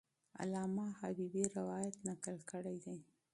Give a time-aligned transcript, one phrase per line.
[0.41, 2.97] علامه حبیبي روایت نقل کړی دی.